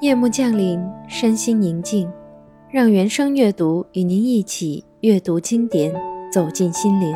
[0.00, 2.08] 夜幕降临，身心宁静，
[2.70, 5.92] 让原声阅读与您一起阅读经典，
[6.32, 7.12] 走进心灵。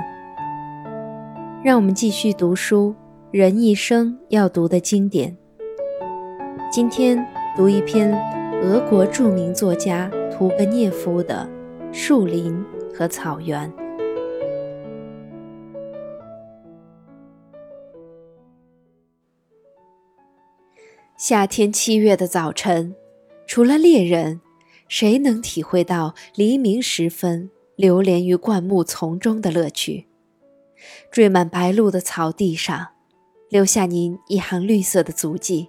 [1.63, 2.93] 让我们继续读书，
[3.31, 5.37] 人一生要读的经典。
[6.73, 7.25] 今天
[7.57, 8.13] 读一篇
[8.65, 11.49] 俄国著名作家屠格涅夫的
[11.95, 12.53] 《树林
[12.93, 13.73] 和草原》。
[21.23, 22.97] 夏天七月的早晨，
[23.47, 24.41] 除了猎人，
[24.89, 30.09] 谁能体会到黎明时分流连于灌木丛中的乐趣？
[31.13, 32.89] 缀满白露的草地上，
[33.49, 35.69] 留下您一行绿色的足迹。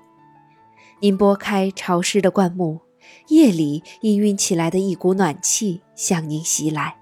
[1.01, 2.81] 您拨开潮湿的灌木，
[3.27, 6.95] 夜里氤氲起来的一股暖气向您袭来，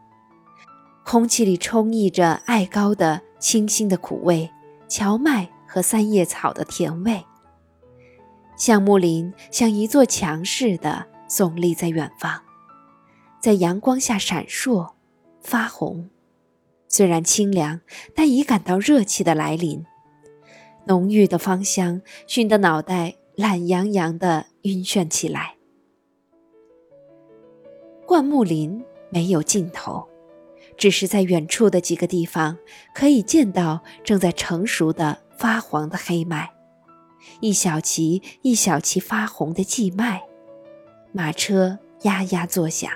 [1.06, 4.52] 空气里充溢着艾蒿的清新的苦味，
[4.90, 7.24] 荞麦和三叶草的甜味。
[8.62, 12.44] 橡木林像一座墙似的耸立在远方，
[13.40, 14.88] 在阳光下闪烁、
[15.42, 16.08] 发红。
[16.88, 17.82] 虽然清凉，
[18.14, 19.84] 但已感到热气的来临。
[20.86, 25.56] 浓郁的芳香熏得脑袋懒洋洋地晕眩起来。
[28.06, 30.08] 灌木林没有尽头，
[30.78, 32.56] 只是在远处的几个地方
[32.94, 36.48] 可以见到正在成熟的发黄的黑麦。
[37.40, 40.22] 一小畦一小畦发红的稷麦，
[41.12, 42.92] 马车呀呀作响。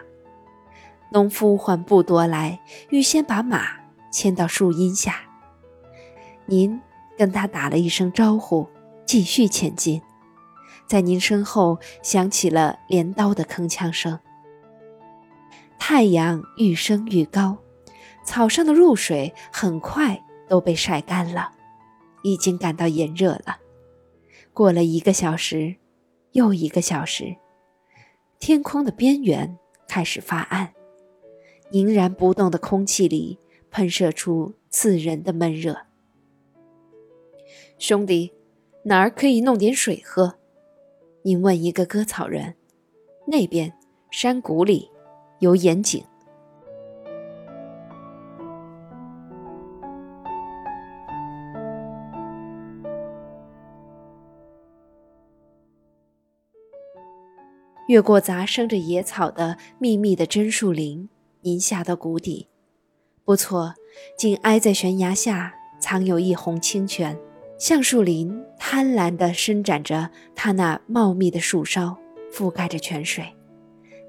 [1.12, 2.60] 农夫缓步踱来，
[2.90, 3.68] 预先把马
[4.12, 5.22] 牵到树荫下。
[6.46, 6.82] 您
[7.18, 8.68] 跟他打了一声招呼，
[9.06, 10.02] 继续前进。
[10.88, 14.20] 在您身后响起了镰刀的铿锵声。
[15.80, 17.58] 太阳愈升愈高，
[18.24, 21.52] 草上的露水很快都被晒干了，
[22.24, 23.58] 已经感到炎热了。
[24.56, 25.76] 过了一个小时，
[26.32, 27.36] 又一个小时，
[28.40, 30.74] 天空的边缘开始发暗，
[31.72, 33.38] 凝然不动的空气里
[33.70, 35.78] 喷射出刺人的闷热。
[37.78, 38.32] 兄弟，
[38.84, 40.36] 哪儿可以弄点水喝？
[41.24, 42.56] 您问一个割草人。
[43.28, 43.74] 那边
[44.10, 44.90] 山谷里
[45.40, 46.02] 有眼井。
[57.88, 61.08] 越过杂生着野草的密密的榛树林，
[61.42, 62.48] 您下到谷底。
[63.24, 63.74] 不错，
[64.18, 67.18] 紧挨在悬崖下藏有一泓清泉，
[67.58, 71.96] 橡树林贪婪地伸展着它那茂密的树梢，
[72.34, 73.26] 覆盖着泉水。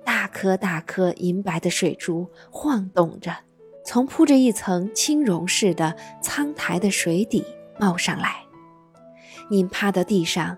[0.04, 3.34] 大颗大颗银白的水珠晃动着，
[3.84, 7.44] 从铺着一层青绒似的苍苔的水底
[7.78, 8.36] 冒上来。
[9.50, 10.56] 您趴到地上，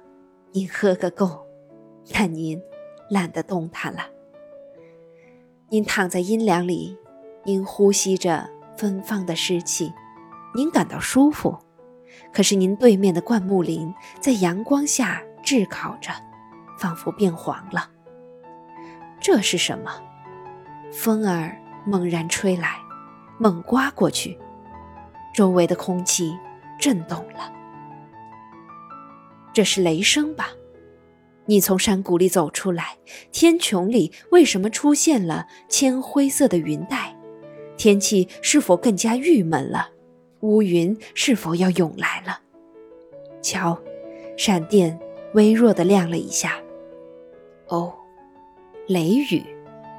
[0.52, 1.44] 您喝个够，
[2.12, 2.60] 但您。
[3.10, 4.06] 懒得动弹了。
[5.70, 6.96] 您躺在阴凉里，
[7.44, 9.92] 您呼吸着芬芳的湿气，
[10.54, 11.58] 您感到舒服。
[12.32, 16.10] 可是您对面的灌木林在阳光下炙烤着，
[16.78, 17.90] 仿佛变黄了。
[19.20, 19.92] 这是什么？
[20.90, 22.76] 风儿猛然吹来，
[23.38, 24.38] 猛刮过去，
[25.34, 26.34] 周围的空气
[26.78, 27.52] 震动了。
[29.52, 30.48] 这是雷声吧？
[31.48, 32.98] 你从山谷里走出来，
[33.32, 37.16] 天穹里为什么出现了铅灰色的云带？
[37.78, 39.88] 天气是否更加郁闷了？
[40.40, 42.40] 乌云是否要涌来了？
[43.40, 43.80] 瞧，
[44.36, 44.98] 闪电
[45.32, 46.60] 微弱的亮了一下。
[47.68, 47.94] 哦，
[48.86, 49.42] 雷雨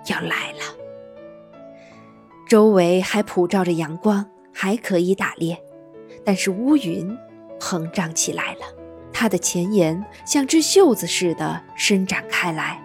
[0.06, 0.60] 要来了。
[2.48, 5.60] 周围还普照着阳光，还可以打猎，
[6.24, 7.18] 但是乌云
[7.60, 8.79] 膨胀起来了。
[9.19, 12.81] 它的前沿像只袖子似的伸展开来，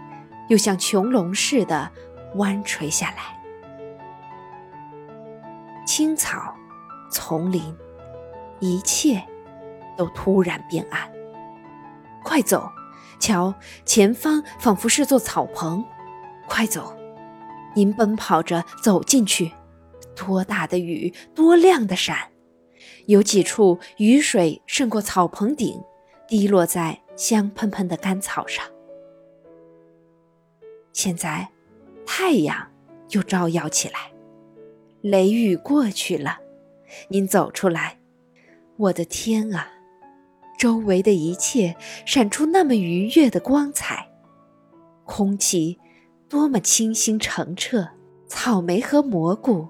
[0.49, 1.89] 又像穹隆似的
[2.35, 3.41] 弯垂下来。
[5.87, 6.53] 青草、
[7.09, 7.63] 丛林，
[8.59, 9.23] 一切
[9.97, 11.09] 都突然变暗。
[12.25, 12.69] 快走！
[13.21, 13.55] 瞧，
[13.85, 15.85] 前方仿佛是座草棚。
[16.49, 16.97] 快走！
[17.77, 19.53] 您奔跑着走进去。
[20.17, 22.33] 多大的雨，多亮的闪！
[23.07, 25.81] 有几处雨水渗过草棚顶。
[26.35, 28.67] 滴落在香喷喷的干草上。
[30.93, 31.49] 现在，
[32.05, 32.73] 太阳
[33.11, 34.13] 又照耀起来，
[35.01, 36.41] 雷雨过去了，
[37.07, 38.01] 您走出来。
[38.77, 39.69] 我的天啊！
[40.59, 44.11] 周围的一切闪出那么愉悦的光彩，
[45.05, 45.79] 空气
[46.29, 47.91] 多么清新澄澈，
[48.27, 49.69] 草莓和蘑菇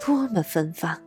[0.00, 1.02] 多么芬芳。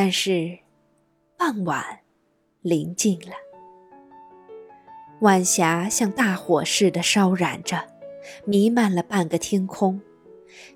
[0.00, 0.56] 但是
[1.36, 1.84] 傍晚
[2.62, 3.32] 临近了，
[5.22, 7.84] 晚霞像大火似的烧燃着，
[8.44, 10.00] 弥漫了半个天空。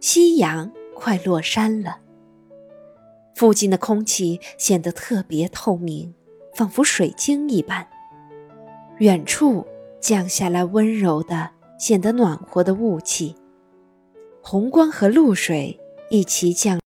[0.01, 2.01] 夕阳快落山了，
[3.37, 6.13] 附近的空气显得特别透明，
[6.57, 7.87] 仿佛水晶一般。
[8.99, 9.65] 远处
[10.01, 13.37] 降下来温柔的、显得暖和的雾气，
[14.43, 15.79] 红光和露水
[16.11, 16.81] 一起降。